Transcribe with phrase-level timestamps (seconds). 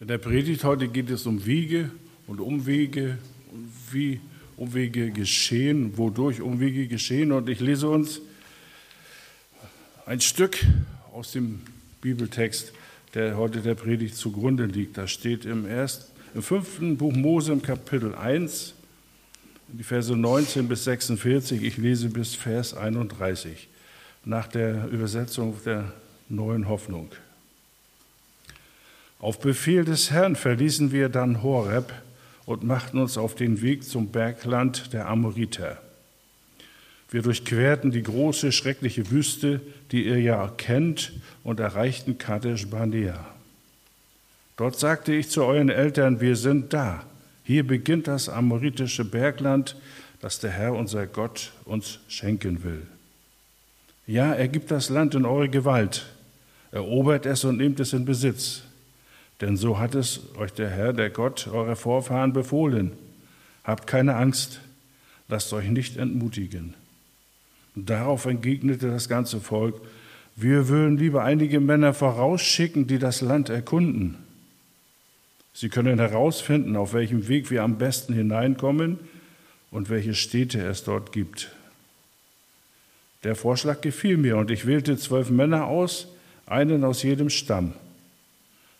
[0.00, 1.88] In der Predigt heute geht es um Wiege
[2.26, 3.16] und Umwege
[3.52, 4.20] und wie
[4.56, 7.30] Umwege geschehen, wodurch Umwege geschehen.
[7.30, 8.20] Und ich lese uns
[10.04, 10.58] ein Stück
[11.12, 11.60] aus dem
[12.00, 12.72] Bibeltext,
[13.14, 14.98] der heute der Predigt zugrunde liegt.
[14.98, 18.74] Da steht im, ersten, im fünften Buch Mose im Kapitel 1,
[19.68, 21.62] die Verse 19 bis 46.
[21.62, 23.68] Ich lese bis Vers 31
[24.24, 25.92] nach der Übersetzung der
[26.28, 27.10] neuen Hoffnung.
[29.24, 31.94] Auf Befehl des Herrn verließen wir dann Horeb
[32.44, 35.78] und machten uns auf den Weg zum Bergland der Amoriter.
[37.08, 39.62] Wir durchquerten die große, schreckliche Wüste,
[39.92, 43.18] die ihr ja kennt, und erreichten Kadesh Barnea.
[44.58, 47.02] Dort sagte ich zu euren Eltern, wir sind da.
[47.44, 49.74] Hier beginnt das amoritische Bergland,
[50.20, 52.82] das der Herr unser Gott uns schenken will.
[54.06, 56.12] Ja, er gibt das Land in eure Gewalt,
[56.72, 58.64] erobert es und nehmt es in Besitz.
[59.40, 62.92] Denn so hat es euch der Herr, der Gott eurer Vorfahren befohlen.
[63.64, 64.60] Habt keine Angst,
[65.28, 66.74] lasst euch nicht entmutigen.
[67.74, 69.80] Und darauf entgegnete das ganze Volk,
[70.36, 74.16] wir würden lieber einige Männer vorausschicken, die das Land erkunden.
[75.52, 78.98] Sie können herausfinden, auf welchem Weg wir am besten hineinkommen
[79.70, 81.52] und welche Städte es dort gibt.
[83.22, 86.08] Der Vorschlag gefiel mir und ich wählte zwölf Männer aus,
[86.46, 87.72] einen aus jedem Stamm.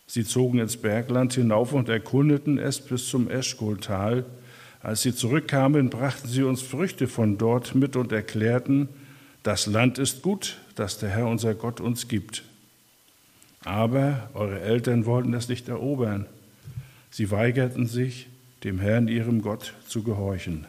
[0.07, 4.25] Sie zogen ins Bergland hinauf und erkundeten es bis zum Eschkoltal.
[4.81, 8.89] Als sie zurückkamen, brachten sie uns Früchte von dort mit und erklärten,
[9.43, 12.45] das Land ist gut, das der Herr unser Gott uns gibt.
[13.65, 16.27] Aber eure Eltern wollten es nicht erobern.
[17.11, 18.29] Sie weigerten sich,
[18.63, 20.67] dem Herrn ihrem Gott zu gehorchen.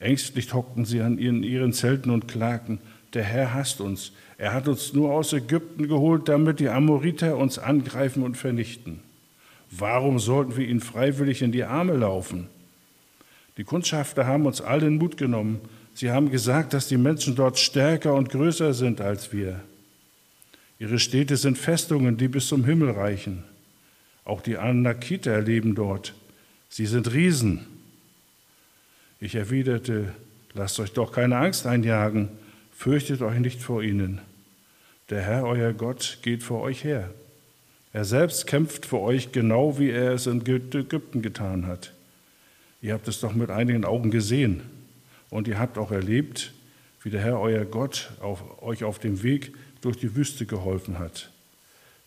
[0.00, 2.80] Ängstlich hockten sie an ihren, ihren Zelten und klagten,
[3.14, 4.12] der Herr hasst uns.
[4.38, 9.00] Er hat uns nur aus Ägypten geholt, damit die Amoriter uns angreifen und vernichten.
[9.70, 12.48] Warum sollten wir ihnen freiwillig in die Arme laufen?
[13.56, 15.60] Die Kundschafter haben uns allen Mut genommen.
[15.94, 19.60] Sie haben gesagt, dass die Menschen dort stärker und größer sind als wir.
[20.78, 23.44] Ihre Städte sind Festungen, die bis zum Himmel reichen.
[24.24, 26.14] Auch die Anakiter leben dort.
[26.68, 27.66] Sie sind Riesen.
[29.20, 30.14] Ich erwiderte,
[30.54, 32.30] lasst euch doch keine Angst einjagen
[32.80, 34.22] fürchtet euch nicht vor ihnen.
[35.10, 37.10] Der Herr, euer Gott, geht vor euch her.
[37.92, 41.92] Er selbst kämpft für euch genau, wie er es in Ägypten getan hat.
[42.80, 44.62] Ihr habt es doch mit einigen Augen gesehen
[45.28, 46.54] und ihr habt auch erlebt,
[47.02, 49.52] wie der Herr, euer Gott, auf, euch auf dem Weg
[49.82, 51.30] durch die Wüste geholfen hat.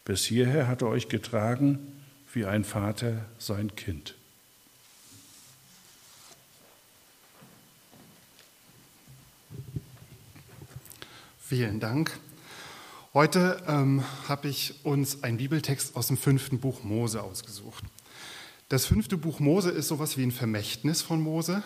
[0.06, 1.78] Bis hierher hat er euch getragen
[2.34, 4.16] wie ein Vater sein Kind.
[11.56, 12.20] Vielen Dank.
[13.14, 17.84] Heute ähm, habe ich uns einen Bibeltext aus dem fünften Buch Mose ausgesucht.
[18.70, 21.62] Das fünfte Buch Mose ist sowas wie ein Vermächtnis von Mose.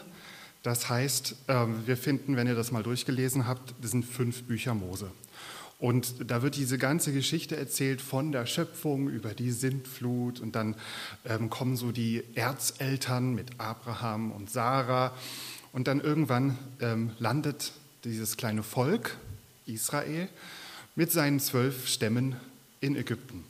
[0.62, 4.74] Das heißt, ähm, wir finden, wenn ihr das mal durchgelesen habt, das sind fünf Bücher
[4.74, 5.10] Mose.
[5.80, 10.76] Und da wird diese ganze Geschichte erzählt von der Schöpfung über die Sintflut und dann
[11.24, 15.14] ähm, kommen so die Erzeltern mit Abraham und Sarah
[15.72, 17.72] und dann irgendwann ähm, landet
[18.04, 19.18] dieses kleine Volk
[19.68, 20.30] Israel
[20.96, 22.36] mit seinen zwölf Stämmen
[22.82, 23.44] in Ägypten.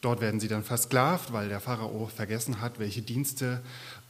[0.00, 3.60] Dort werden sie dann versklavt, weil der Pharao vergessen hat, welche Dienste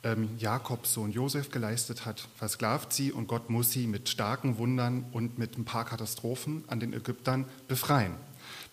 [0.03, 2.28] ähm, Jakobs Sohn Josef geleistet hat.
[2.37, 6.81] Versklavt sie und Gott muss sie mit starken Wundern und mit ein paar Katastrophen an
[6.81, 8.15] den Ägyptern befreien.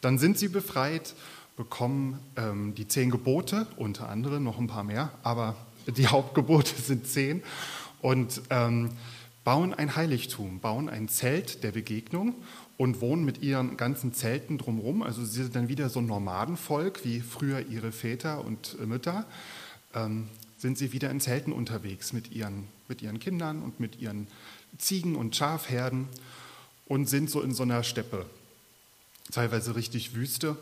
[0.02, 1.14] Dann sind sie befreit,
[1.56, 5.56] bekommen ähm, die zehn Gebote, unter anderem noch ein paar mehr, aber
[5.88, 7.44] die Hauptgebote sind zehn
[8.02, 8.90] und ähm,
[9.44, 12.36] bauen ein Heiligtum, bauen ein Zelt der Begegnung
[12.78, 15.04] und wohnen mit ihren ganzen Zelten drumherum.
[15.04, 19.26] Also sie sind dann wieder so ein Nomadenvolk wie früher ihre Väter und äh, Mütter.
[19.94, 24.28] Ähm, sind sie wieder in Zelten unterwegs mit ihren, mit ihren Kindern und mit ihren
[24.78, 26.08] Ziegen und Schafherden
[26.86, 28.26] und sind so in so einer Steppe,
[29.32, 30.58] teilweise richtig Wüste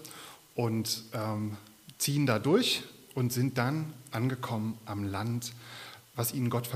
[0.56, 1.56] und ähm,
[1.98, 2.84] ziehen da durch
[3.14, 5.54] und sind dann angekommen am Land,
[6.16, 6.68] was ihnen Gott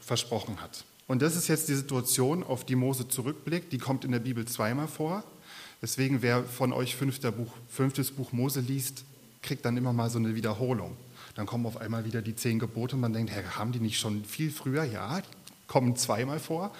[0.00, 0.84] versprochen hat.
[1.08, 3.72] Und das ist jetzt die Situation, auf die Mose zurückblickt.
[3.72, 5.24] Die kommt in der Bibel zweimal vor.
[5.80, 9.04] Deswegen, wer von euch Buch, fünftes Buch Mose liest,
[9.42, 10.96] kriegt dann immer mal so eine Wiederholung.
[11.34, 13.98] Dann kommen auf einmal wieder die zehn Gebote und man denkt, Herr, haben die nicht
[13.98, 14.84] schon viel früher?
[14.84, 15.26] Ja, die
[15.66, 16.72] kommen zweimal vor,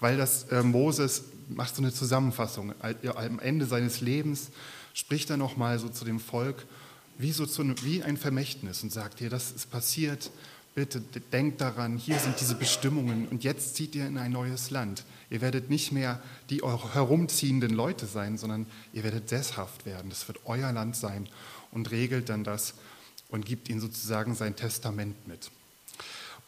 [0.00, 2.74] weil das äh, Moses macht so eine Zusammenfassung.
[3.14, 4.50] Am Ende seines Lebens
[4.94, 6.66] spricht er nochmal so zu dem Volk
[7.18, 10.30] wie, so zu, wie ein Vermächtnis und sagt, hier, das ist passiert,
[10.74, 15.04] Bitte denkt daran, hier sind diese Bestimmungen und jetzt zieht ihr in ein neues Land.
[15.28, 20.08] Ihr werdet nicht mehr die herumziehenden Leute sein, sondern ihr werdet sesshaft werden.
[20.08, 21.28] Das wird euer Land sein
[21.72, 22.74] und regelt dann das,
[23.32, 25.50] und gibt ihnen sozusagen sein Testament mit.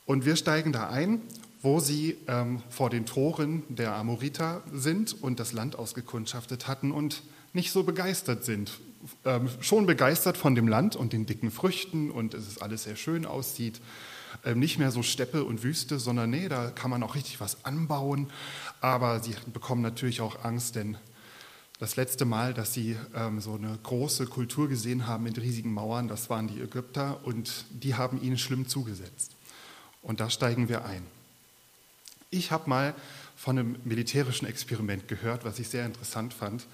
[0.07, 1.23] Und wir steigen da ein,
[1.63, 7.23] wo sie ähm, vor den Toren der Amoriter sind und das Land ausgekundschaftet hatten und
[7.55, 8.79] nicht so begeistert sind.
[9.25, 12.97] Ähm, schon begeistert von dem Land und den dicken Früchten und es ist alles sehr
[12.97, 13.81] schön aussieht.
[14.45, 17.65] Ähm, nicht mehr so Steppe und Wüste, sondern nee, da kann man auch richtig was
[17.65, 18.31] anbauen.
[18.81, 20.97] Aber sie bekommen natürlich auch Angst, denn
[21.79, 26.09] das letzte Mal, dass sie ähm, so eine große Kultur gesehen haben mit riesigen Mauern,
[26.09, 29.33] das waren die Ägypter und die haben ihnen schlimm zugesetzt.
[30.03, 31.05] Und da steigen wir ein.
[32.31, 32.95] Ich habe mal
[33.37, 36.67] von einem militärischen Experiment gehört, was ich sehr interessant fand.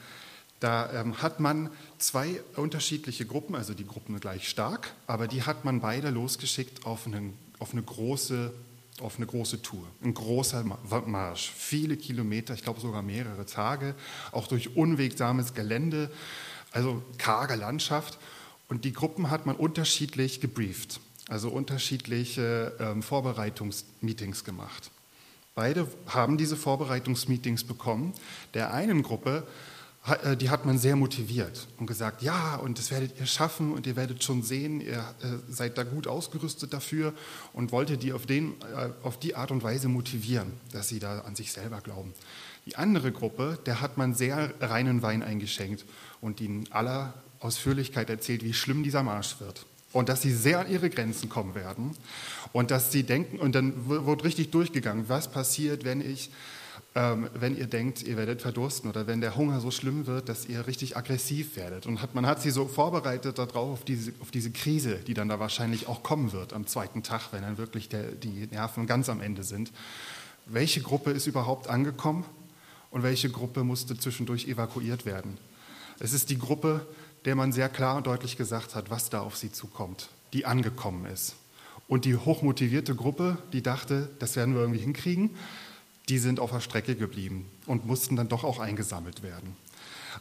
[0.61, 5.65] Da ähm, hat man zwei unterschiedliche Gruppen, also die Gruppen gleich stark, aber die hat
[5.65, 8.53] man beide losgeschickt auf, einen, auf, eine, große,
[9.01, 10.65] auf eine große Tour, ein großer
[11.07, 13.95] Marsch, viele Kilometer, ich glaube sogar mehrere Tage,
[14.33, 16.11] auch durch unwegsames Gelände,
[16.73, 18.19] also karge Landschaft.
[18.69, 24.91] Und die Gruppen hat man unterschiedlich gebrieft, also unterschiedliche ähm, Vorbereitungsmeetings gemacht.
[25.55, 28.15] Beide haben diese Vorbereitungsmeetings bekommen.
[28.55, 29.47] Der einen Gruppe
[30.41, 33.97] die hat man sehr motiviert und gesagt, ja, und das werdet ihr schaffen und ihr
[33.97, 37.12] werdet schon sehen, ihr äh, seid da gut ausgerüstet dafür
[37.52, 41.20] und wollte die auf, den, äh, auf die Art und Weise motivieren, dass sie da
[41.20, 42.14] an sich selber glauben.
[42.64, 45.85] Die andere Gruppe, der hat man sehr reinen Wein eingeschenkt
[46.23, 50.70] und ihnen aller Ausführlichkeit erzählt, wie schlimm dieser Marsch wird und dass sie sehr an
[50.70, 51.97] ihre Grenzen kommen werden
[52.52, 56.31] und dass sie denken, und dann wird richtig durchgegangen, was passiert, wenn ich
[56.96, 60.46] ähm, wenn ihr denkt, ihr werdet verdursten oder wenn der Hunger so schlimm wird, dass
[60.46, 61.87] ihr richtig aggressiv werdet.
[61.87, 65.28] Und hat, man hat sie so vorbereitet darauf, auf diese, auf diese Krise, die dann
[65.28, 69.08] da wahrscheinlich auch kommen wird am zweiten Tag, wenn dann wirklich der, die Nerven ganz
[69.08, 69.70] am Ende sind.
[70.46, 72.25] Welche Gruppe ist überhaupt angekommen
[72.90, 75.38] und welche Gruppe musste zwischendurch evakuiert werden?
[76.00, 76.87] Es ist die Gruppe,
[77.25, 81.06] der man sehr klar und deutlich gesagt hat, was da auf sie zukommt, die angekommen
[81.06, 81.37] ist.
[81.87, 85.31] Und die hochmotivierte Gruppe, die dachte, das werden wir irgendwie hinkriegen,
[86.11, 89.57] die sind auf der Strecke geblieben und mussten dann doch auch eingesammelt werden.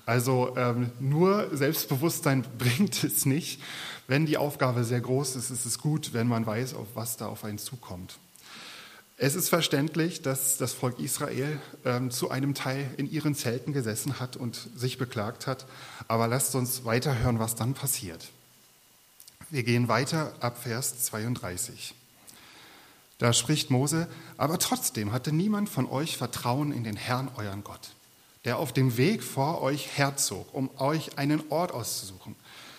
[0.06, 3.62] Also ähm, nur Selbstbewusstsein bringt es nicht.
[4.08, 7.28] Wenn die Aufgabe sehr groß ist, ist es gut, wenn man weiß, auf was da
[7.28, 8.20] auf einen zukommt.
[9.18, 14.20] Es ist verständlich, dass das Volk Israel ähm, zu einem Teil in ihren Zelten gesessen
[14.20, 15.66] hat und sich beklagt hat.
[16.08, 18.30] Aber lasst uns weiterhören, was dann passiert.
[19.50, 21.96] Wir gehen weiter ab Vers 32.
[23.20, 24.08] Da spricht Mose,
[24.38, 27.90] aber trotzdem hatte niemand von euch Vertrauen in den Herrn, euren Gott,
[28.46, 32.36] der auf dem Weg vor euch herzog, um euch einen Ort auszusuchen,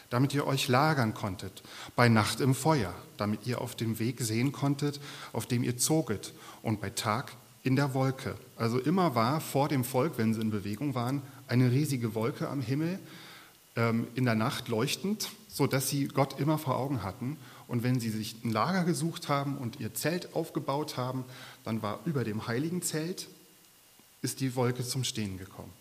[0.09, 1.63] damit ihr euch lagern konntet,
[1.95, 4.99] bei Nacht im Feuer, damit ihr auf dem Weg sehen konntet,
[5.35, 6.33] auf dem ihr zoget,
[6.63, 7.33] und bei Tag
[7.63, 8.35] in der Wolke.
[8.57, 12.63] Also immer war vor dem Volk, wenn sie in Bewegung waren, eine riesige Wolke am
[12.63, 12.99] Himmel,
[13.77, 17.39] in der Nacht leuchtend, sodass sie Gott immer vor Augen hatten
[17.69, 21.25] und wenn sie sich ein Lager gesucht haben und ihr Zelt aufgebaut haben,
[21.65, 23.29] dann war über dem heiligen Zelt
[24.23, 25.73] ist die Wolke zum Stehen gekommen.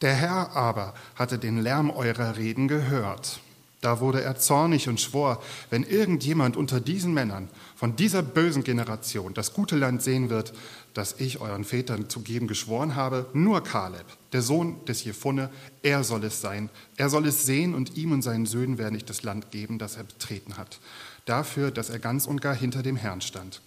[0.00, 3.40] Der Herr aber hatte den Lärm eurer Reden gehört.
[3.80, 5.40] Da wurde er zornig und schwor,
[5.70, 10.52] wenn irgendjemand unter diesen Männern von dieser bösen Generation das gute Land sehen wird,
[10.94, 15.48] das ich euren Vätern zu geben geschworen habe, nur Kaleb, der Sohn des Jephone,
[15.82, 16.70] er soll es sein.
[16.96, 19.96] Er soll es sehen und ihm und seinen Söhnen werde ich das Land geben, das
[19.96, 20.80] er betreten hat.
[21.24, 23.60] Dafür, dass er ganz und gar hinter dem Herrn stand.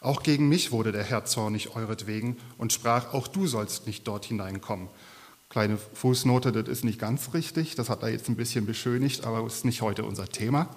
[0.00, 4.24] Auch gegen mich wurde der Herr zornig euretwegen und sprach, auch du sollst nicht dort
[4.24, 4.88] hineinkommen.
[5.50, 9.44] Kleine Fußnote, das ist nicht ganz richtig, das hat er jetzt ein bisschen beschönigt, aber
[9.44, 10.68] ist nicht heute unser Thema.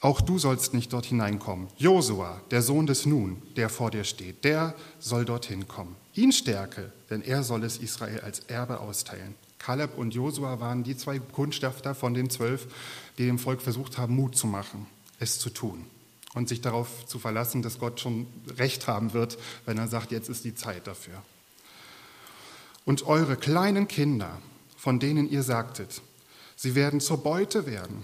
[0.00, 1.66] Auch du sollst nicht dort hineinkommen.
[1.76, 5.96] Josua, der Sohn des Nun, der vor dir steht, der soll dorthin kommen.
[6.14, 9.34] Ihn stärke, denn er soll es Israel als Erbe austeilen.
[9.58, 12.68] Kaleb und Josua waren die zwei Kundschafter von den zwölf,
[13.18, 14.86] die dem Volk versucht haben, Mut zu machen,
[15.18, 15.84] es zu tun
[16.34, 19.36] und sich darauf zu verlassen, dass Gott schon recht haben wird,
[19.66, 21.20] wenn er sagt, jetzt ist die Zeit dafür.
[22.88, 24.40] Und eure kleinen Kinder,
[24.78, 26.00] von denen ihr sagtet,
[26.56, 28.02] sie werden zur Beute werden,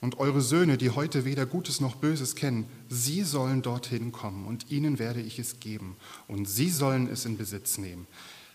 [0.00, 4.68] und eure Söhne, die heute weder Gutes noch Böses kennen, sie sollen dorthin kommen und
[4.68, 5.94] ihnen werde ich es geben
[6.26, 8.08] und sie sollen es in Besitz nehmen.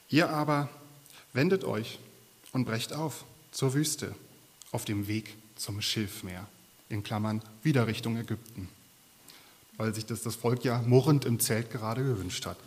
[0.09, 0.67] Ihr aber
[1.31, 1.99] wendet euch
[2.51, 4.13] und brecht auf zur Wüste
[4.73, 6.49] auf dem Weg zum Schilfmeer,
[6.89, 8.67] in Klammern wieder Richtung Ägypten,
[9.77, 12.57] weil sich das das Volk ja murrend im Zelt gerade gewünscht hat.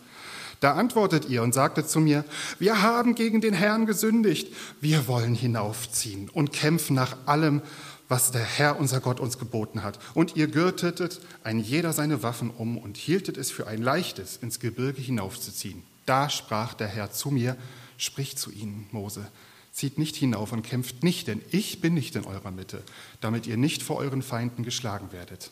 [0.59, 2.25] Da antwortet ihr und sagtet zu mir,
[2.59, 7.61] wir haben gegen den Herrn gesündigt, wir wollen hinaufziehen und kämpfen nach allem,
[8.07, 9.99] was der Herr unser Gott uns geboten hat.
[10.13, 14.59] Und ihr gürtetet ein jeder seine Waffen um und hieltet es für ein leichtes, ins
[14.59, 15.83] Gebirge hinaufzuziehen.
[16.05, 17.57] Da sprach der Herr zu mir,
[17.97, 19.27] sprich zu ihnen, Mose,
[19.75, 22.81] Zieht nicht hinauf und kämpft nicht, denn ich bin nicht in eurer Mitte,
[23.19, 25.51] damit ihr nicht vor euren Feinden geschlagen werdet.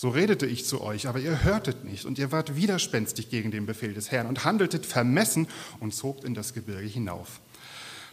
[0.00, 3.66] So redete ich zu euch, aber ihr hörtet nicht und ihr wart widerspenstig gegen den
[3.66, 5.48] Befehl des Herrn und handeltet vermessen
[5.80, 7.40] und zogt in das Gebirge hinauf.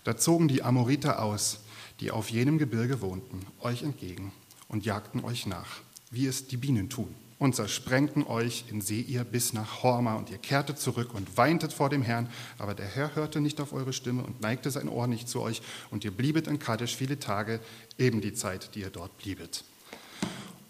[0.04, 1.60] Da zogen die Amoriter aus,
[2.00, 4.32] die auf jenem Gebirge wohnten, euch entgegen
[4.68, 9.54] und jagten euch nach, wie es die Bienen tun und zersprengten euch in Seir bis
[9.54, 13.42] nach Horma und ihr kehrtet zurück und weintet vor dem Herrn, aber der Herr hörte
[13.42, 15.62] nicht auf eure Stimme und neigte sein Ohr nicht zu euch
[15.92, 17.60] und ihr bliebet in Kadesh viele Tage,
[18.00, 19.64] eben die Zeit, die ihr dort bliebet.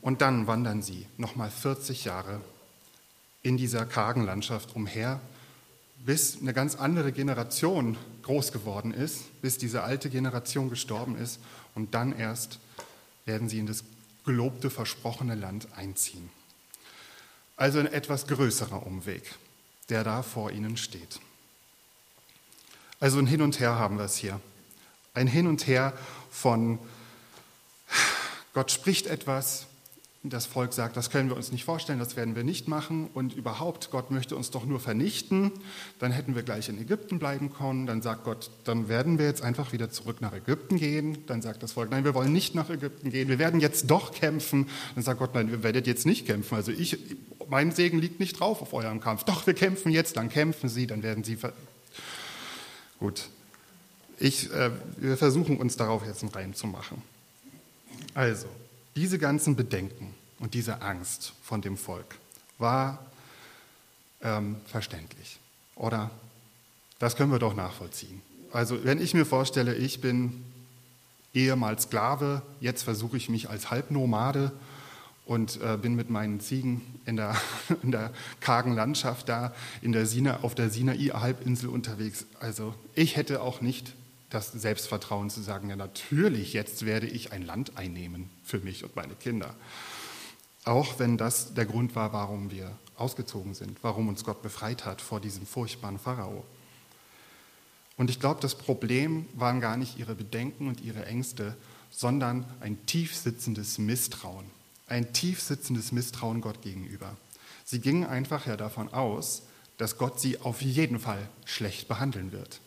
[0.06, 2.40] Und dann wandern sie nochmal 40 Jahre
[3.42, 5.20] in dieser kargen Landschaft umher,
[5.98, 11.40] bis eine ganz andere Generation groß geworden ist, bis diese alte Generation gestorben ist
[11.74, 12.60] und dann erst
[13.26, 13.84] werden sie in das
[14.26, 16.30] gelobte, versprochene Land einziehen.
[17.56, 19.34] Also ein etwas größerer Umweg,
[19.90, 21.20] der da vor ihnen steht.
[23.00, 24.40] Also ein Hin und Her haben wir es hier.
[25.16, 25.94] Ein Hin und Her
[26.30, 26.78] von
[28.54, 29.66] Gott spricht etwas,
[30.30, 33.10] das Volk sagt, das können wir uns nicht vorstellen, das werden wir nicht machen.
[33.14, 35.52] Und überhaupt, Gott möchte uns doch nur vernichten,
[36.00, 39.42] dann hätten wir gleich in Ägypten bleiben können, dann sagt Gott, dann werden wir jetzt
[39.42, 42.70] einfach wieder zurück nach Ägypten gehen, dann sagt das Volk, nein, wir wollen nicht nach
[42.70, 46.26] Ägypten gehen, wir werden jetzt doch kämpfen, dann sagt Gott, nein, wir werden jetzt nicht
[46.26, 46.98] kämpfen, also ich,
[47.50, 50.88] mein Segen liegt nicht drauf auf eurem Kampf, doch, wir kämpfen jetzt, dann kämpfen sie,
[50.88, 51.38] dann werden sie,
[53.00, 53.30] gut,
[54.20, 57.02] ich, äh, wir versuchen uns darauf jetzt einen Reim zu machen.
[58.14, 58.48] Also,
[58.96, 62.18] diese ganzen Bedenken und diese Angst von dem Volk
[62.58, 63.06] war
[64.22, 65.40] ähm, verständlich,
[65.76, 66.12] oder?
[67.00, 68.22] Das können wir doch nachvollziehen.
[68.52, 70.46] Also wenn ich mir vorstelle, ich bin
[71.34, 74.54] ehemals Sklave, jetzt versuche ich mich als Halbnomade
[75.26, 77.36] und äh, bin mit meinen Ziegen in der,
[77.84, 82.26] in der kargen Landschaft da in der Sina, auf der Sinai-Halbinsel unterwegs.
[82.40, 83.94] Also ich hätte auch nicht
[84.36, 88.96] das Selbstvertrauen zu sagen, ja natürlich, jetzt werde ich ein Land einnehmen für mich und
[88.96, 89.56] meine Kinder.
[90.66, 95.02] Auch wenn das der Grund war, warum wir ausgezogen sind, warum uns Gott befreit hat
[95.02, 96.44] vor diesem furchtbaren Pharao.
[97.98, 101.56] Und ich glaube, das Problem waren gar nicht ihre Bedenken und ihre Ängste,
[101.90, 104.46] sondern ein tief sitzendes Misstrauen.
[104.88, 107.16] Ein tief sitzendes Misstrauen Gott gegenüber.
[107.64, 109.44] Sie gingen einfach ja davon aus,
[109.78, 112.60] dass Gott sie auf jeden Fall schlecht behandeln wird.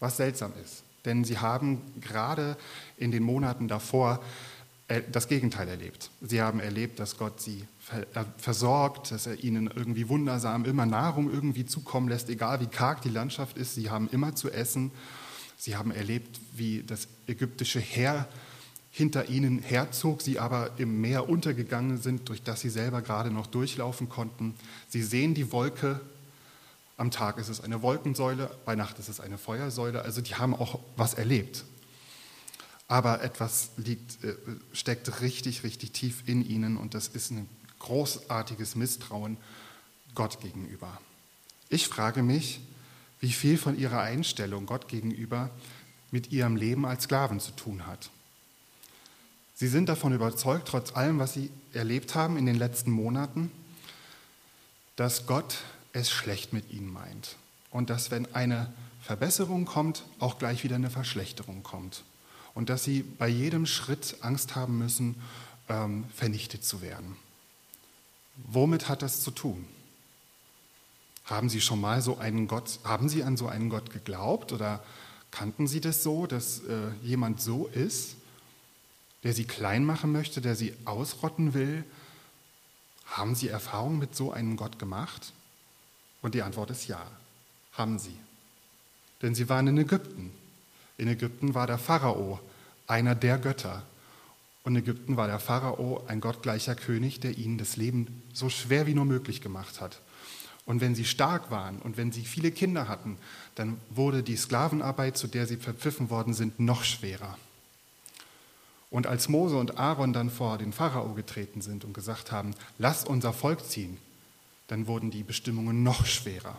[0.00, 0.83] Was seltsam ist.
[1.04, 2.56] Denn sie haben gerade
[2.96, 4.20] in den Monaten davor
[4.88, 6.10] äh, das Gegenteil erlebt.
[6.20, 11.32] Sie haben erlebt, dass Gott sie äh, versorgt, dass er ihnen irgendwie wundersam immer Nahrung
[11.32, 13.74] irgendwie zukommen lässt, egal wie karg die Landschaft ist.
[13.74, 14.90] Sie haben immer zu essen.
[15.56, 18.28] Sie haben erlebt, wie das ägyptische Heer
[18.90, 23.48] hinter ihnen herzog, sie aber im Meer untergegangen sind, durch das sie selber gerade noch
[23.48, 24.54] durchlaufen konnten.
[24.88, 26.00] Sie sehen die Wolke
[26.96, 30.02] am Tag ist es eine Wolkensäule, bei Nacht ist es eine Feuersäule.
[30.02, 31.64] Also die haben auch was erlebt.
[32.86, 34.36] Aber etwas liegt, äh,
[34.72, 37.48] steckt richtig, richtig tief in ihnen und das ist ein
[37.80, 39.36] großartiges Misstrauen
[40.14, 41.00] Gott gegenüber.
[41.68, 42.60] Ich frage mich,
[43.20, 45.50] wie viel von ihrer Einstellung Gott gegenüber
[46.10, 48.10] mit ihrem Leben als Sklaven zu tun hat.
[49.54, 53.50] Sie sind davon überzeugt, trotz allem, was sie erlebt haben in den letzten Monaten,
[54.96, 55.58] dass Gott
[55.94, 57.36] es schlecht mit ihnen meint.
[57.70, 58.70] Und dass, wenn eine
[59.00, 62.04] Verbesserung kommt, auch gleich wieder eine Verschlechterung kommt.
[62.52, 65.16] Und dass sie bei jedem Schritt Angst haben müssen,
[65.68, 67.16] ähm, vernichtet zu werden.
[68.36, 69.66] Womit hat das zu tun?
[71.24, 74.84] Haben Sie schon mal so einen Gott, haben Sie an so einen Gott geglaubt oder
[75.30, 78.16] kannten Sie das so, dass äh, jemand so ist,
[79.22, 81.84] der Sie klein machen möchte, der Sie ausrotten will?
[83.06, 85.32] Haben Sie Erfahrungen mit so einem Gott gemacht?
[86.24, 87.06] Und die Antwort ist ja,
[87.74, 88.16] haben sie.
[89.20, 90.32] Denn sie waren in Ägypten.
[90.96, 92.40] In Ägypten war der Pharao
[92.86, 93.82] einer der Götter.
[94.62, 98.86] Und in Ägypten war der Pharao ein gottgleicher König, der ihnen das Leben so schwer
[98.86, 100.00] wie nur möglich gemacht hat.
[100.64, 103.18] Und wenn sie stark waren und wenn sie viele Kinder hatten,
[103.54, 107.36] dann wurde die Sklavenarbeit, zu der sie verpfiffen worden sind, noch schwerer.
[108.88, 113.04] Und als Mose und Aaron dann vor den Pharao getreten sind und gesagt haben, lass
[113.04, 113.98] unser Volk ziehen,
[114.66, 116.58] dann wurden die Bestimmungen noch schwerer.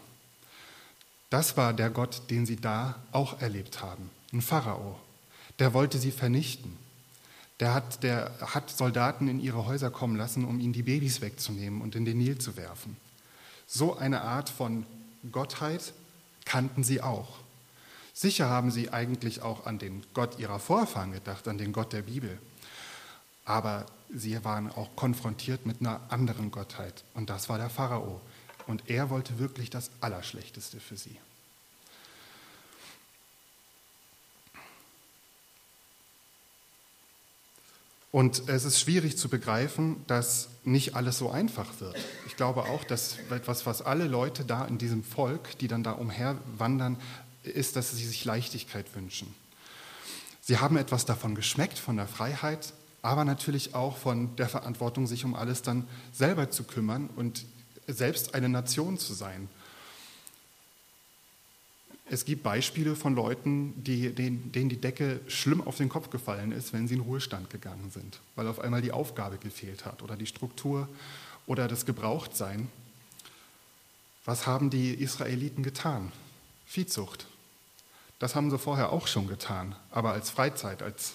[1.29, 4.99] Das war der Gott, den sie da auch erlebt haben, ein Pharao.
[5.59, 6.77] Der wollte sie vernichten.
[7.59, 11.81] Der hat, der hat Soldaten in ihre Häuser kommen lassen, um ihnen die Babys wegzunehmen
[11.81, 12.97] und in den Nil zu werfen.
[13.65, 14.85] So eine Art von
[15.31, 15.93] Gottheit
[16.43, 17.39] kannten sie auch.
[18.13, 22.03] Sicher haben sie eigentlich auch an den Gott ihrer Vorfahren gedacht, an den Gott der
[22.03, 22.37] Bibel.
[23.45, 28.21] Aber sie waren auch konfrontiert mit einer anderen Gottheit und das war der Pharao.
[28.67, 31.17] Und er wollte wirklich das Allerschlechteste für sie.
[38.15, 41.97] Und es ist schwierig zu begreifen, dass nicht alles so einfach wird.
[42.27, 45.91] Ich glaube auch, dass etwas, was alle Leute da in diesem Volk, die dann da
[45.91, 46.95] umherwandern,
[47.43, 49.35] ist, dass sie sich Leichtigkeit wünschen.
[50.39, 52.71] Sie haben etwas davon geschmeckt, von der Freiheit,
[53.05, 57.45] aber natürlich auch von der Verantwortung, sich um alles dann selber zu kümmern und
[57.85, 59.47] selbst eine Nation zu sein.
[62.09, 66.51] Es gibt Beispiele von Leuten, die, denen, denen die Decke schlimm auf den Kopf gefallen
[66.51, 70.15] ist, wenn sie in Ruhestand gegangen sind, weil auf einmal die Aufgabe gefehlt hat oder
[70.15, 70.89] die Struktur
[71.45, 72.69] oder das Gebrauchtsein.
[74.25, 76.11] Was haben die Israeliten getan?
[76.65, 77.27] Viehzucht.
[78.17, 81.13] Das haben sie vorher auch schon getan, aber als Freizeit, als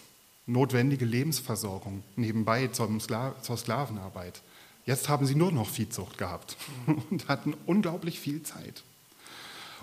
[0.52, 4.42] notwendige Lebensversorgung nebenbei zur, Sklavenarbeit.
[4.86, 6.56] Jetzt haben sie nur noch Viehzucht gehabt
[7.10, 8.82] und hatten unglaublich viel Zeit.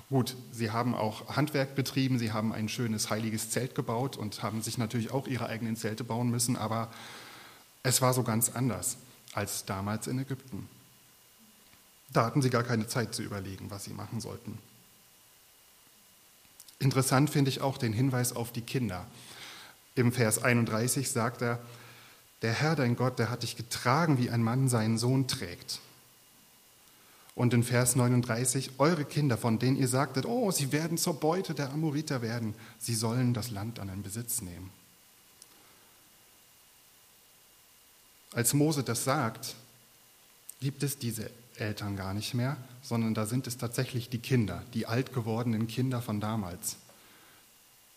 [0.09, 4.61] Gut, sie haben auch Handwerk betrieben, sie haben ein schönes heiliges Zelt gebaut und haben
[4.61, 6.89] sich natürlich auch ihre eigenen Zelte bauen müssen, aber
[7.83, 8.97] es war so ganz anders
[9.33, 10.69] als damals in Ägypten.
[12.13, 14.57] Da hatten sie gar keine Zeit zu überlegen, was sie machen sollten.
[16.79, 19.05] Interessant finde ich auch den Hinweis auf die Kinder.
[19.97, 21.59] Im Vers 31 sagt er,
[22.43, 25.79] der Herr, dein Gott, der hat dich getragen, wie ein Mann seinen Sohn trägt.
[27.33, 31.55] Und in Vers 39, eure Kinder, von denen ihr sagtet, oh, sie werden zur Beute
[31.55, 34.69] der Amoriter werden, sie sollen das Land an den Besitz nehmen.
[38.33, 39.55] Als Mose das sagt,
[40.59, 44.85] gibt es diese Eltern gar nicht mehr, sondern da sind es tatsächlich die Kinder, die
[44.85, 46.75] alt gewordenen Kinder von damals,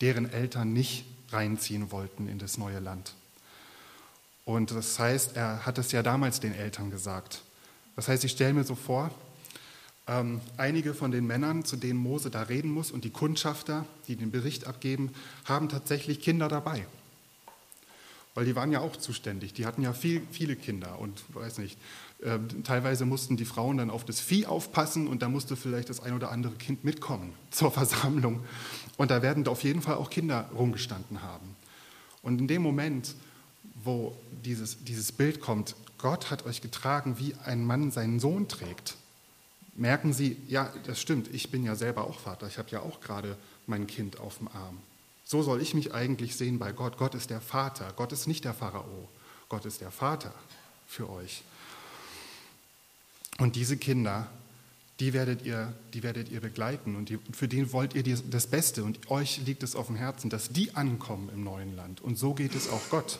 [0.01, 3.13] deren Eltern nicht reinziehen wollten in das neue Land.
[4.45, 7.41] Und das heißt, er hat es ja damals den Eltern gesagt.
[7.95, 9.11] Das heißt, ich stelle mir so vor,
[10.07, 14.15] ähm, einige von den Männern, zu denen Mose da reden muss und die Kundschafter, die
[14.15, 15.13] den Bericht abgeben,
[15.45, 16.85] haben tatsächlich Kinder dabei.
[18.33, 19.53] Weil die waren ja auch zuständig.
[19.53, 21.77] Die hatten ja viel, viele Kinder und weiß nicht.
[22.21, 25.99] Äh, teilweise mussten die Frauen dann auf das Vieh aufpassen und da musste vielleicht das
[25.99, 28.41] ein oder andere Kind mitkommen zur Versammlung.
[28.97, 31.55] Und da werden auf jeden Fall auch Kinder rumgestanden haben.
[32.21, 33.15] Und in dem Moment,
[33.83, 38.95] wo dieses, dieses Bild kommt, Gott hat euch getragen, wie ein Mann seinen Sohn trägt,
[39.75, 43.01] merken sie, ja, das stimmt, ich bin ja selber auch Vater, ich habe ja auch
[43.01, 44.77] gerade mein Kind auf dem Arm.
[45.31, 46.97] So soll ich mich eigentlich sehen bei Gott.
[46.97, 49.07] Gott ist der Vater, Gott ist nicht der Pharao,
[49.47, 50.33] Gott ist der Vater
[50.85, 51.43] für euch.
[53.37, 54.27] Und diese Kinder,
[54.99, 58.83] die werdet ihr, die werdet ihr begleiten und die, für den wollt ihr das Beste
[58.83, 62.01] und euch liegt es auf dem Herzen, dass die ankommen im neuen Land.
[62.01, 63.17] Und so geht es auch Gott.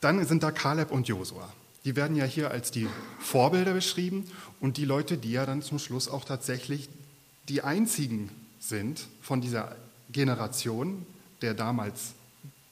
[0.00, 1.52] Dann sind da Kaleb und Josua
[1.84, 2.86] die werden ja hier als die
[3.18, 4.26] Vorbilder beschrieben
[4.60, 6.90] und die Leute, die ja dann zum Schluss auch tatsächlich
[7.48, 9.76] die einzigen sind von dieser
[10.10, 11.06] Generation
[11.42, 12.14] der damals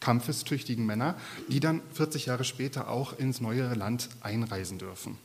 [0.00, 1.16] kampfestüchtigen Männer,
[1.48, 5.18] die dann 40 Jahre später auch ins neue Land einreisen dürfen.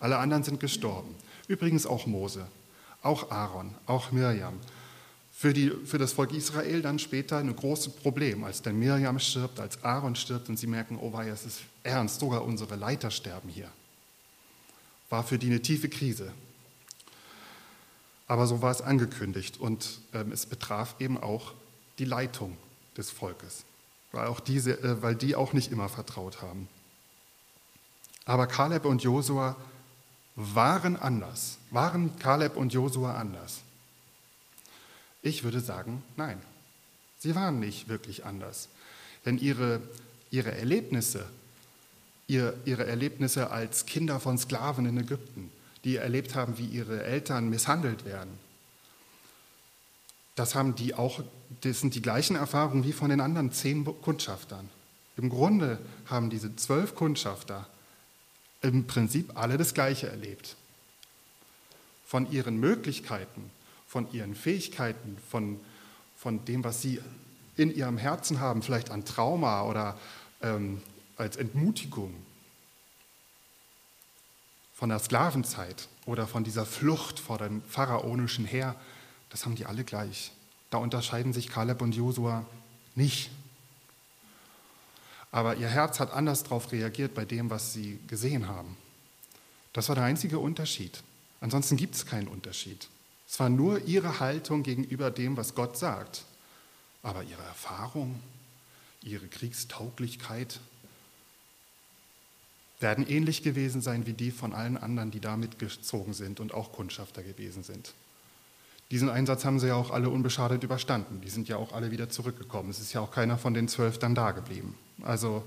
[0.00, 1.14] Alle anderen sind gestorben.
[1.48, 2.46] Übrigens auch Mose,
[3.02, 4.54] auch Aaron, auch Mirjam,
[5.36, 9.58] für, die, für das Volk Israel dann später ein großes Problem, als dann Miriam stirbt,
[9.58, 13.48] als Aaron stirbt und sie merken, oh wei, es ist ernst, sogar unsere Leiter sterben
[13.48, 13.68] hier.
[15.10, 16.32] War für die eine tiefe Krise.
[18.26, 21.52] Aber so war es angekündigt und ähm, es betraf eben auch
[21.98, 22.56] die Leitung
[22.96, 23.64] des Volkes,
[24.12, 26.68] weil, auch diese, äh, weil die auch nicht immer vertraut haben.
[28.24, 29.56] Aber Kaleb und Josua
[30.36, 33.60] waren anders, waren Kaleb und Josua anders.
[35.22, 36.40] Ich würde sagen, nein.
[37.18, 38.68] Sie waren nicht wirklich anders.
[39.24, 39.80] Denn ihre,
[40.30, 41.24] ihre Erlebnisse,
[42.26, 45.50] ihr, ihre Erlebnisse als Kinder von Sklaven in Ägypten,
[45.84, 48.38] die erlebt haben, wie ihre Eltern misshandelt werden,
[50.34, 51.22] das haben die auch,
[51.60, 54.68] das sind die gleichen Erfahrungen wie von den anderen zehn Kundschaftern.
[55.16, 57.68] Im Grunde haben diese zwölf Kundschafter
[58.62, 60.56] im Prinzip alle das Gleiche erlebt.
[62.04, 63.50] Von ihren Möglichkeiten,
[63.86, 65.60] von ihren Fähigkeiten, von,
[66.16, 67.00] von dem, was sie
[67.56, 69.96] in ihrem Herzen haben, vielleicht an Trauma oder
[70.42, 70.82] ähm,
[71.16, 72.12] als Entmutigung,
[74.84, 78.76] von der Sklavenzeit oder von dieser Flucht vor dem pharaonischen Heer,
[79.30, 80.30] das haben die alle gleich.
[80.68, 82.44] Da unterscheiden sich Kaleb und Josua
[82.94, 83.30] nicht.
[85.32, 88.76] Aber ihr Herz hat anders darauf reagiert bei dem, was sie gesehen haben.
[89.72, 91.02] Das war der einzige Unterschied.
[91.40, 92.86] Ansonsten gibt es keinen Unterschied.
[93.26, 96.26] Es war nur ihre Haltung gegenüber dem, was Gott sagt.
[97.02, 98.20] Aber ihre Erfahrung,
[99.00, 100.60] ihre Kriegstauglichkeit
[102.84, 106.70] werden ähnlich gewesen sein wie die von allen anderen, die da mitgezogen sind und auch
[106.70, 107.94] Kundschafter gewesen sind.
[108.90, 111.22] Diesen Einsatz haben sie ja auch alle unbeschadet überstanden.
[111.22, 112.68] Die sind ja auch alle wieder zurückgekommen.
[112.68, 114.76] Es ist ja auch keiner von den zwölf dann da geblieben.
[115.02, 115.42] Also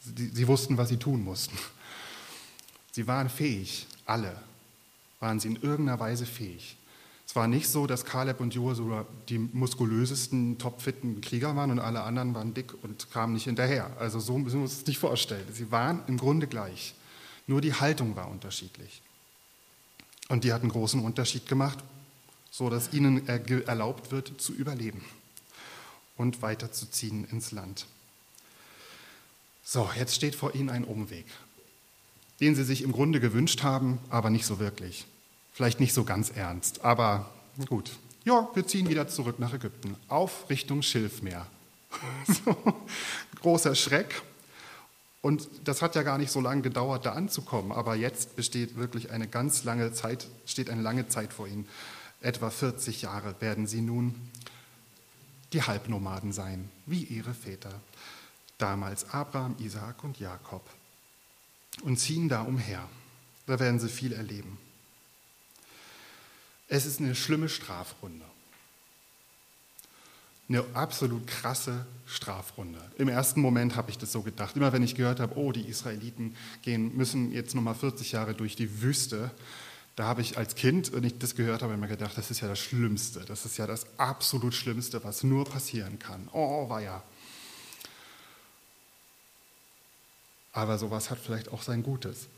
[0.00, 1.56] sie, sie wussten, was sie tun mussten.
[2.92, 4.34] Sie waren fähig, alle
[5.20, 6.76] waren sie in irgendeiner Weise fähig.
[7.28, 12.02] Es war nicht so, dass Kaleb und Josua die muskulösesten, topfitten Krieger waren und alle
[12.02, 13.94] anderen waren dick und kamen nicht hinterher.
[13.98, 15.46] Also so müssen wir uns das nicht vorstellen.
[15.52, 16.94] Sie waren im Grunde gleich.
[17.46, 19.02] Nur die Haltung war unterschiedlich.
[20.30, 21.78] Und die hat einen großen Unterschied gemacht,
[22.50, 25.04] so dass ihnen erlaubt wird, zu überleben
[26.16, 27.86] und weiterzuziehen ins Land.
[29.62, 31.26] So, jetzt steht vor ihnen ein Umweg,
[32.40, 35.06] den sie sich im Grunde gewünscht haben, aber nicht so wirklich.
[35.58, 37.28] Vielleicht nicht so ganz ernst, aber
[37.68, 37.90] gut.
[38.24, 41.48] Ja, wir ziehen wieder zurück nach Ägypten, auf Richtung Schilfmeer.
[42.44, 42.56] so,
[43.40, 44.22] großer Schreck.
[45.20, 49.10] Und das hat ja gar nicht so lange gedauert, da anzukommen, aber jetzt besteht wirklich
[49.10, 51.66] eine ganz lange Zeit, steht eine lange Zeit vor ihnen.
[52.20, 54.14] Etwa 40 Jahre werden sie nun
[55.52, 57.80] die Halbnomaden sein, wie ihre Väter,
[58.58, 60.62] damals Abraham, Isaak und Jakob,
[61.82, 62.88] und ziehen da umher.
[63.46, 64.56] Da werden sie viel erleben.
[66.68, 68.24] Es ist eine schlimme Strafrunde.
[70.48, 72.80] Eine absolut krasse Strafrunde.
[72.96, 74.56] Im ersten Moment habe ich das so gedacht.
[74.56, 78.56] Immer wenn ich gehört habe, oh, die Israeliten gehen, müssen jetzt nochmal 40 Jahre durch
[78.56, 79.30] die Wüste,
[79.94, 82.48] da habe ich als Kind, wenn ich das gehört habe, immer gedacht, das ist ja
[82.48, 83.20] das Schlimmste.
[83.26, 86.28] Das ist ja das absolut Schlimmste, was nur passieren kann.
[86.32, 87.02] Oh, war ja.
[90.52, 92.28] Aber sowas hat vielleicht auch sein Gutes.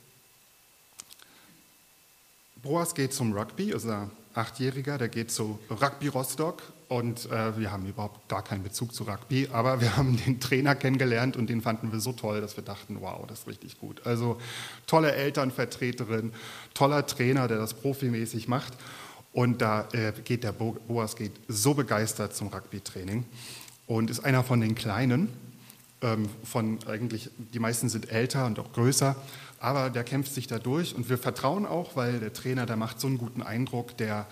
[2.63, 6.63] Boas geht zum Rugby, ist ein Achtjähriger, der geht zu Rugby Rostock.
[6.89, 10.75] Und äh, wir haben überhaupt gar keinen Bezug zu Rugby, aber wir haben den Trainer
[10.75, 14.05] kennengelernt und den fanden wir so toll, dass wir dachten, wow, das ist richtig gut.
[14.05, 14.39] Also
[14.87, 16.33] tolle Elternvertreterin,
[16.75, 18.75] toller Trainer, der das profimäßig macht.
[19.33, 23.25] Und da äh, geht der Boas geht so begeistert zum Rugby-Training
[23.87, 25.29] und ist einer von den Kleinen,
[26.45, 29.17] von eigentlich, die meisten sind älter und auch größer,
[29.61, 32.99] aber der kämpft sich da durch und wir vertrauen auch, weil der Trainer, der macht
[32.99, 34.27] so einen guten Eindruck, der,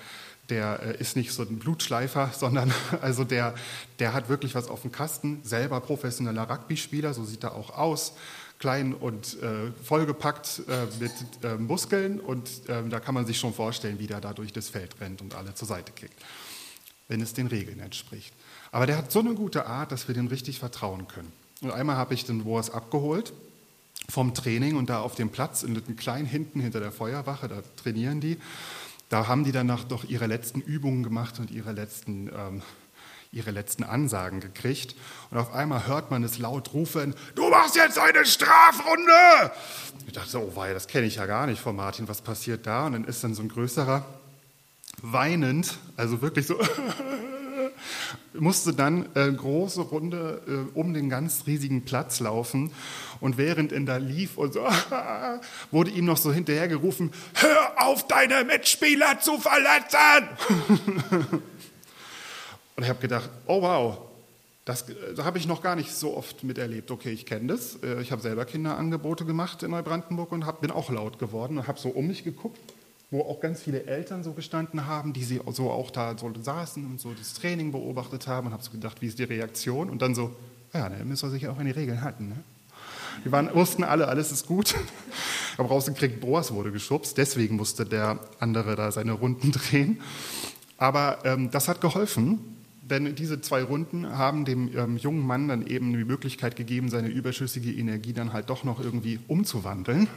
[0.48, 3.54] der äh, ist nicht so ein Blutschleifer, sondern also der,
[3.98, 8.14] der hat wirklich was auf dem Kasten, selber professioneller Rugby-Spieler, so sieht er auch aus,
[8.58, 11.12] klein und äh, vollgepackt äh, mit
[11.44, 14.70] äh, Muskeln und ähm, da kann man sich schon vorstellen, wie der da durch das
[14.70, 16.18] Feld rennt und alle zur Seite kickt,
[17.08, 18.32] wenn es den Regeln entspricht.
[18.72, 21.32] Aber der hat so eine gute Art, dass wir dem richtig vertrauen können.
[21.60, 23.32] Und einmal habe ich den Wars abgeholt
[24.08, 28.20] vom Training und da auf dem Platz, in kleinen hinten hinter der Feuerwache, da trainieren
[28.20, 28.38] die.
[29.08, 32.62] Da haben die danach doch ihre letzten Übungen gemacht und ihre letzten, ähm,
[33.32, 34.94] ihre letzten Ansagen gekriegt.
[35.30, 39.52] Und auf einmal hört man es laut rufen, du machst jetzt eine Strafrunde!
[40.06, 42.66] Ich dachte so, oh wei, das kenne ich ja gar nicht von Martin, was passiert
[42.66, 42.86] da?
[42.86, 44.04] Und dann ist dann so ein größerer,
[45.02, 46.58] weinend, also wirklich so
[48.34, 52.70] musste dann eine große Runde äh, um den ganz riesigen Platz laufen.
[53.20, 54.60] Und während er da lief und so,
[55.70, 60.28] wurde ihm noch so hinterhergerufen, hör auf, deine Mitspieler zu verletzen!
[62.76, 63.98] und ich habe gedacht, oh wow,
[64.64, 64.84] das,
[65.16, 66.90] das habe ich noch gar nicht so oft miterlebt.
[66.90, 67.78] Okay, ich kenne das.
[67.82, 71.66] Äh, ich habe selber Kinderangebote gemacht in Neubrandenburg und hab, bin auch laut geworden und
[71.66, 72.60] habe so um mich geguckt
[73.10, 76.84] wo auch ganz viele Eltern so gestanden haben, die sie so auch da so saßen
[76.84, 79.88] und so das Training beobachtet haben und habe so gedacht, wie ist die Reaktion?
[79.88, 80.34] Und dann so,
[80.74, 82.28] ja, dann müssen wir sich auch an die Regeln halten.
[82.28, 82.36] Ne?
[83.24, 84.74] Die waren, wussten alle, alles ist gut.
[85.56, 90.00] Aber rausgekriegt, Boas wurde geschubst, deswegen musste der andere da seine Runden drehen.
[90.76, 92.57] Aber ähm, das hat geholfen,
[92.90, 97.08] denn diese zwei Runden haben dem ähm, jungen Mann dann eben die Möglichkeit gegeben, seine
[97.08, 100.08] überschüssige Energie dann halt doch noch irgendwie umzuwandeln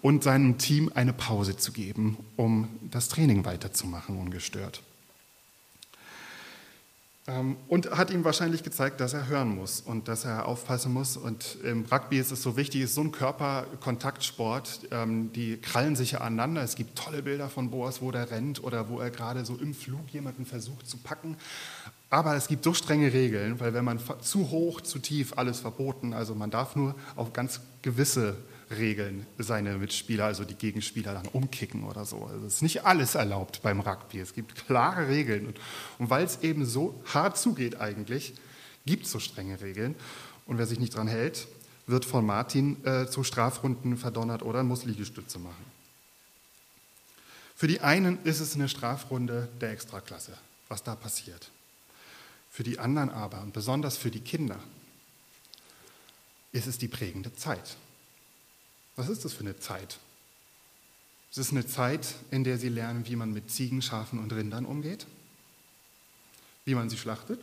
[0.00, 4.82] und seinem Team eine Pause zu geben, um das Training weiterzumachen, ungestört.
[7.28, 11.16] Ähm, und hat ihm wahrscheinlich gezeigt, dass er hören muss und dass er aufpassen muss.
[11.16, 14.88] Und im Rugby ist es so wichtig, es ist so ein Körperkontaktsport.
[14.90, 16.62] Ähm, die krallen sich ja aneinander.
[16.62, 19.72] Es gibt tolle Bilder von Boas, wo der rennt oder wo er gerade so im
[19.72, 21.36] Flug jemanden versucht zu packen.
[22.10, 26.14] Aber es gibt so strenge Regeln, weil wenn man zu hoch, zu tief, alles verboten.
[26.14, 28.36] Also man darf nur auf ganz gewisse
[28.78, 32.24] Regeln seine Mitspieler, also die Gegenspieler, dann umkicken oder so.
[32.24, 34.20] Also es ist nicht alles erlaubt beim Rugby.
[34.20, 35.46] Es gibt klare Regeln.
[35.46, 35.60] Und,
[35.98, 38.34] und weil es eben so hart zugeht eigentlich,
[38.86, 39.94] gibt es so strenge Regeln.
[40.46, 41.46] Und wer sich nicht dran hält,
[41.86, 45.64] wird von Martin äh, zu Strafrunden verdonnert oder muss Liegestütze machen.
[47.54, 50.36] Für die einen ist es eine Strafrunde der Extraklasse,
[50.68, 51.50] was da passiert.
[52.50, 54.58] Für die anderen aber, und besonders für die Kinder,
[56.52, 57.76] ist es die prägende Zeit.
[58.96, 59.98] Was ist das für eine Zeit?
[61.30, 64.66] Es ist eine Zeit, in der sie lernen, wie man mit Ziegen, Schafen und Rindern
[64.66, 65.06] umgeht,
[66.66, 67.40] wie man sie schlachtet.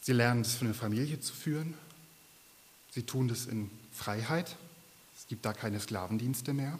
[0.00, 1.74] Sie lernen es für eine Familie zu führen.
[2.90, 4.56] Sie tun das in Freiheit.
[5.16, 6.76] Es gibt da keine Sklavendienste mehr.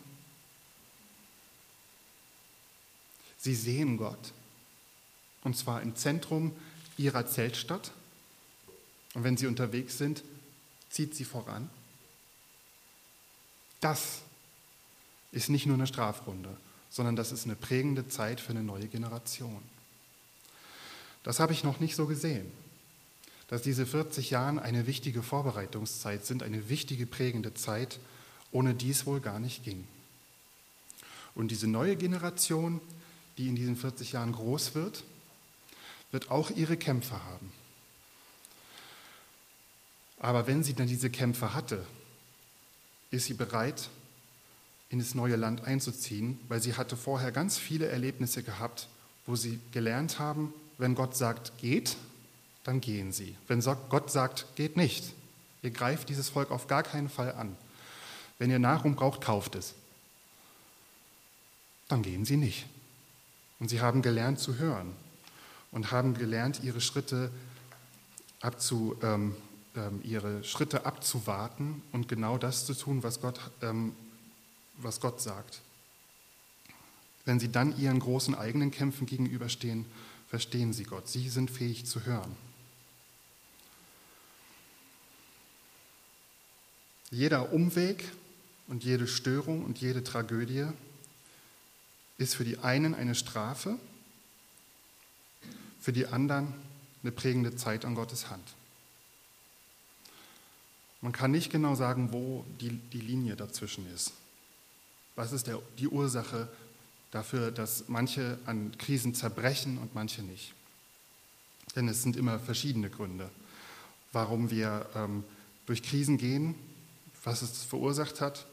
[3.38, 4.32] Sie sehen Gott.
[5.44, 6.52] Und zwar im Zentrum
[6.98, 7.92] ihrer Zeltstadt.
[9.14, 10.24] Und wenn sie unterwegs sind,
[10.92, 11.68] zieht sie voran.
[13.80, 14.20] Das
[15.32, 16.54] ist nicht nur eine Strafrunde,
[16.90, 19.62] sondern das ist eine prägende Zeit für eine neue Generation.
[21.24, 22.52] Das habe ich noch nicht so gesehen,
[23.48, 27.98] dass diese 40 Jahre eine wichtige Vorbereitungszeit sind, eine wichtige prägende Zeit,
[28.50, 29.88] ohne die es wohl gar nicht ging.
[31.34, 32.82] Und diese neue Generation,
[33.38, 35.04] die in diesen 40 Jahren groß wird,
[36.10, 37.50] wird auch ihre Kämpfe haben.
[40.22, 41.84] Aber wenn sie dann diese Kämpfe hatte,
[43.10, 43.90] ist sie bereit,
[44.88, 48.88] in das neue Land einzuziehen, weil sie hatte vorher ganz viele Erlebnisse gehabt,
[49.26, 51.96] wo sie gelernt haben, wenn Gott sagt, geht,
[52.62, 53.36] dann gehen sie.
[53.48, 55.12] Wenn Gott sagt, geht nicht,
[55.60, 57.56] ihr greift dieses Volk auf gar keinen Fall an.
[58.38, 59.74] Wenn ihr Nahrung braucht, kauft es.
[61.88, 62.66] Dann gehen sie nicht.
[63.58, 64.94] Und sie haben gelernt zu hören
[65.72, 67.32] und haben gelernt, ihre Schritte
[68.40, 69.34] abzu, ähm,
[70.02, 73.94] ihre Schritte abzuwarten und genau das zu tun, was Gott, ähm,
[74.76, 75.62] was Gott sagt.
[77.24, 79.86] Wenn sie dann ihren großen eigenen Kämpfen gegenüberstehen,
[80.28, 81.08] verstehen sie Gott.
[81.08, 82.36] Sie sind fähig zu hören.
[87.10, 88.10] Jeder Umweg
[88.68, 90.66] und jede Störung und jede Tragödie
[92.18, 93.78] ist für die einen eine Strafe,
[95.80, 96.54] für die anderen
[97.02, 98.54] eine prägende Zeit an Gottes Hand.
[101.02, 104.12] Man kann nicht genau sagen, wo die, die Linie dazwischen ist.
[105.16, 106.48] Was ist der, die Ursache
[107.10, 110.54] dafür, dass manche an Krisen zerbrechen und manche nicht?
[111.74, 113.30] Denn es sind immer verschiedene Gründe,
[114.12, 115.24] warum wir ähm,
[115.66, 116.54] durch Krisen gehen,
[117.24, 118.46] was es verursacht hat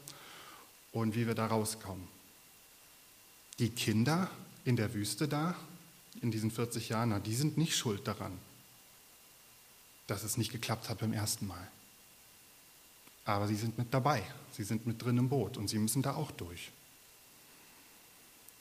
[0.92, 2.08] und wie wir da rauskommen.
[3.60, 4.28] Die Kinder
[4.64, 5.54] in der Wüste da,
[6.20, 8.36] in diesen 40 Jahren, die sind nicht schuld daran,
[10.08, 11.70] dass es nicht geklappt hat beim ersten Mal.
[13.30, 16.14] Aber sie sind mit dabei, sie sind mit drin im Boot und sie müssen da
[16.14, 16.72] auch durch.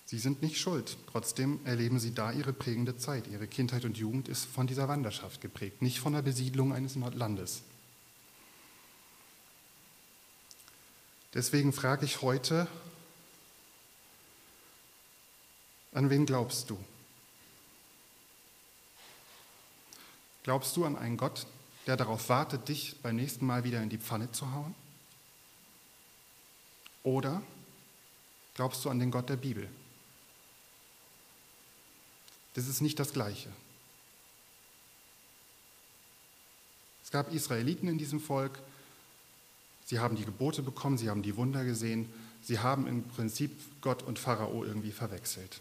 [0.05, 0.95] Sie sind nicht schuld.
[1.11, 3.27] Trotzdem erleben sie da ihre prägende Zeit.
[3.27, 7.63] Ihre Kindheit und Jugend ist von dieser Wanderschaft geprägt, nicht von der Besiedlung eines Landes.
[11.33, 12.67] Deswegen frage ich heute,
[15.93, 16.77] an wen glaubst du?
[20.43, 21.47] Glaubst du an einen Gott,
[21.89, 24.75] der darauf wartet, dich beim nächsten Mal wieder in die Pfanne zu hauen?
[27.01, 27.41] Oder
[28.53, 29.67] glaubst du an den Gott der Bibel?
[32.53, 33.49] Das ist nicht das Gleiche.
[37.03, 38.59] Es gab Israeliten in diesem Volk,
[39.85, 42.07] sie haben die Gebote bekommen, sie haben die Wunder gesehen,
[42.43, 45.59] sie haben im Prinzip Gott und Pharao irgendwie verwechselt.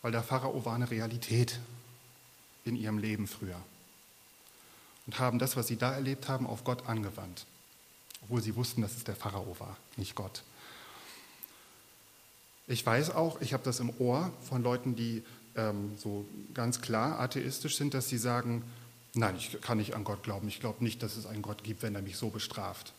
[0.00, 1.58] Weil der Pharao war eine Realität
[2.64, 3.60] in ihrem Leben früher
[5.08, 7.46] und haben das, was sie da erlebt haben, auf Gott angewandt.
[8.22, 10.42] Obwohl sie wussten, dass es der Pharao war, nicht Gott.
[12.66, 15.24] Ich weiß auch, ich habe das im Ohr von Leuten, die
[15.56, 18.62] ähm, so ganz klar atheistisch sind, dass sie sagen,
[19.14, 20.46] nein, ich kann nicht an Gott glauben.
[20.46, 22.92] Ich glaube nicht, dass es einen Gott gibt, wenn er mich so bestraft.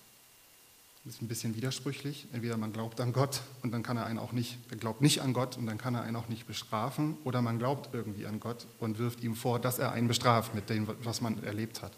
[1.10, 2.28] Ist ein bisschen widersprüchlich.
[2.34, 5.24] Entweder man glaubt an Gott und dann kann er einen auch nicht, er glaubt nicht
[5.24, 8.39] an Gott und dann kann er einen auch nicht bestrafen, oder man glaubt irgendwie an
[8.39, 11.93] Gott und wirft ihm vor, dass er einen bestraft mit dem, was man erlebt hat.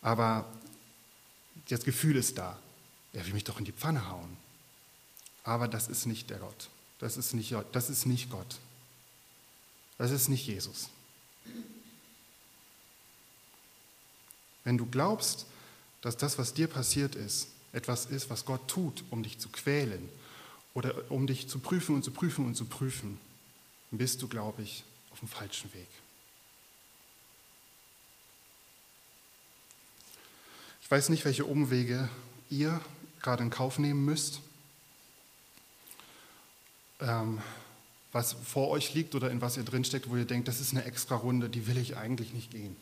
[0.00, 0.50] Aber
[1.68, 2.58] das Gefühl ist da.
[3.12, 4.38] Er will mich doch in die Pfanne hauen.
[5.44, 6.70] Aber das ist nicht der Gott.
[6.98, 8.58] Das ist nicht, das ist nicht Gott.
[9.98, 10.88] Das ist nicht Jesus.
[14.64, 15.44] Wenn du glaubst,
[16.00, 20.08] dass das, was dir passiert ist, etwas ist, was Gott tut, um dich zu quälen
[20.74, 23.18] oder um dich zu prüfen und zu prüfen und zu prüfen,
[23.90, 25.88] bist du, glaube ich, auf dem falschen Weg.
[30.82, 32.08] Ich weiß nicht, welche Umwege
[32.50, 32.80] ihr
[33.20, 34.40] gerade in Kauf nehmen müsst,
[37.00, 37.40] ähm,
[38.12, 40.84] was vor euch liegt oder in was ihr drinsteckt, wo ihr denkt, das ist eine
[40.84, 42.76] extra Runde, die will ich eigentlich nicht gehen.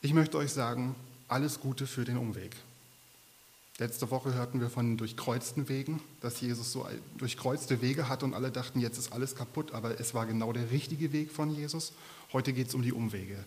[0.00, 0.94] Ich möchte euch sagen,
[1.28, 2.56] alles Gute für den Umweg.
[3.78, 8.50] Letzte Woche hörten wir von durchkreuzten Wegen, dass Jesus so durchkreuzte Wege hat und alle
[8.50, 11.92] dachten, jetzt ist alles kaputt, aber es war genau der richtige Weg von Jesus.
[12.32, 13.44] Heute geht es um die Umwege.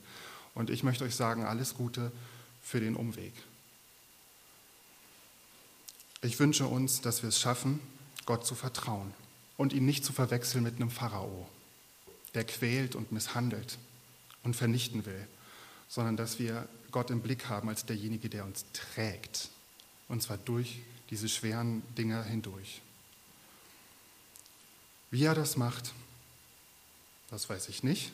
[0.53, 2.11] Und ich möchte euch sagen, alles Gute
[2.61, 3.33] für den Umweg.
[6.21, 7.79] Ich wünsche uns, dass wir es schaffen,
[8.25, 9.13] Gott zu vertrauen
[9.57, 11.49] und ihn nicht zu verwechseln mit einem Pharao,
[12.35, 13.79] der quält und misshandelt
[14.43, 15.27] und vernichten will,
[15.87, 19.49] sondern dass wir Gott im Blick haben als derjenige, der uns trägt,
[20.07, 22.81] und zwar durch diese schweren Dinge hindurch.
[25.11, 25.93] Wie er das macht,
[27.29, 28.11] das weiß ich nicht,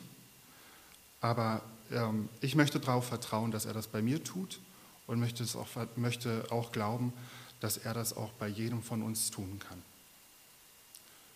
[1.22, 1.62] aber
[1.92, 4.60] ähm, ich möchte darauf vertrauen, dass er das bei mir tut
[5.08, 7.14] und möchte, es auch, möchte auch glauben,
[7.60, 9.82] dass er das auch bei jedem von uns tun kann.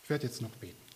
[0.03, 0.88] Ich werde jetzt noch beten.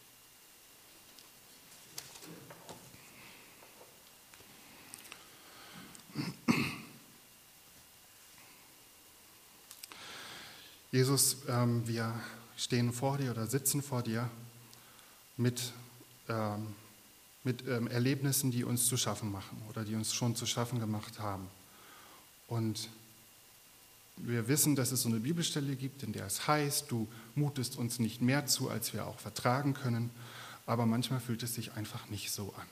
[10.94, 12.14] Jesus, ähm, wir
[12.56, 14.30] stehen vor dir oder sitzen vor dir
[15.38, 15.74] mit,
[16.30, 16.68] ähm,
[17.44, 21.18] mit ähm, Erlebnissen, die uns zu schaffen machen oder die uns schon zu schaffen gemacht
[21.18, 21.48] haben.
[22.48, 22.90] Und
[24.18, 27.98] wir wissen, dass es so eine Bibelstelle gibt, in der es heißt, du mutest uns
[27.98, 30.12] nicht mehr zu, als wir auch vertragen können,
[30.68, 32.68] aber manchmal fühlt es sich einfach nicht so an.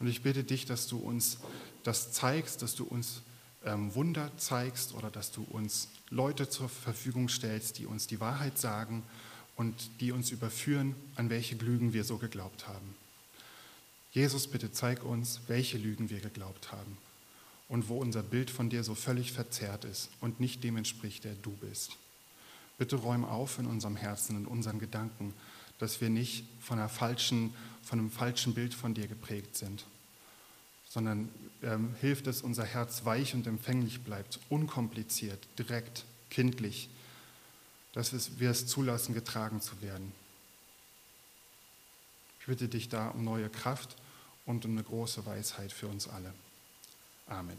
[0.00, 1.38] Und ich bitte dich, dass du uns
[1.84, 3.22] das zeigst, dass du uns
[3.64, 8.58] ähm, Wunder zeigst oder dass du uns Leute zur Verfügung stellst, die uns die Wahrheit
[8.58, 9.04] sagen
[9.56, 12.94] und die uns überführen, an welche Lügen wir so geglaubt haben.
[14.12, 16.98] Jesus, bitte zeig uns, welche Lügen wir geglaubt haben
[17.68, 21.34] und wo unser Bild von dir so völlig verzerrt ist und nicht dem entspricht, der
[21.34, 21.96] du bist.
[22.76, 25.32] Bitte räum auf in unserem Herzen, in unseren Gedanken,
[25.78, 29.84] dass wir nicht von, einer falschen, von einem falschen Bild von dir geprägt sind,
[30.88, 31.28] sondern
[31.62, 36.88] ähm, hilft, dass unser Herz weich und empfänglich bleibt, unkompliziert, direkt, kindlich,
[37.92, 40.12] dass wir es zulassen, getragen zu werden.
[42.40, 43.96] Ich bitte dich da um neue Kraft
[44.46, 46.32] und um eine große Weisheit für uns alle.
[47.26, 47.58] Amen.